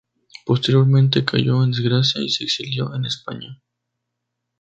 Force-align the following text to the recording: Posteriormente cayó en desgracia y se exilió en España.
Posteriormente 0.47 1.23
cayó 1.23 1.63
en 1.63 1.69
desgracia 1.69 2.23
y 2.23 2.29
se 2.29 2.45
exilió 2.45 2.95
en 2.95 3.05
España. 3.05 3.61